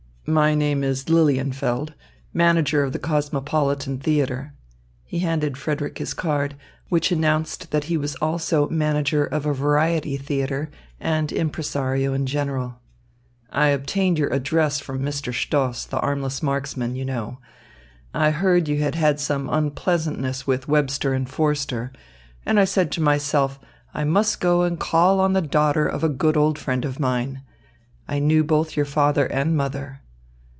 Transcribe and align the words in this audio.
"My 0.27 0.55
name 0.55 0.81
is 0.81 1.05
Lilienfeld 1.09 1.93
manager 2.33 2.83
of 2.83 2.93
the 2.93 2.99
Cosmopolitan 2.99 3.99
Theatre." 3.99 4.53
He 5.03 5.19
handed 5.19 5.57
Frederick 5.57 5.97
his 5.97 6.13
card, 6.13 6.55
which 6.89 7.11
announced 7.11 7.71
that 7.71 7.85
he 7.85 7.97
was 7.97 8.15
also 8.17 8.69
manager 8.69 9.25
of 9.25 9.45
a 9.45 9.53
variety 9.53 10.15
theatre 10.17 10.69
and 11.01 11.31
impresario 11.33 12.13
in 12.13 12.27
general. 12.27 12.75
"I 13.49 13.69
obtained 13.69 14.19
your 14.19 14.29
address 14.31 14.79
from 14.79 15.01
Mr. 15.01 15.33
Stoss, 15.33 15.85
the 15.85 15.99
armless 15.99 16.41
marksman, 16.41 16.95
you 16.95 17.03
know. 17.03 17.39
I 18.13 18.29
heard 18.31 18.69
you 18.69 18.77
had 18.79 18.95
had 18.95 19.19
some 19.19 19.49
unpleasantness 19.49 20.47
with 20.47 20.67
Webster 20.67 21.13
and 21.13 21.27
Forster, 21.29 21.91
and 22.45 22.57
I 22.57 22.63
said 22.65 22.89
to 22.93 23.01
myself, 23.01 23.59
I 23.93 24.03
must 24.05 24.39
go 24.39 24.61
and 24.61 24.79
call 24.79 25.19
on 25.19 25.33
the 25.33 25.41
daughter 25.41 25.87
of 25.87 26.05
a 26.05 26.09
good 26.09 26.37
old 26.37 26.57
friend 26.59 26.85
of 26.85 27.01
mine. 27.01 27.41
I 28.07 28.19
knew 28.19 28.45
both 28.45 28.77
your 28.77 28.85
father 28.85 29.25
and 29.25 29.57
mother." 29.57 29.97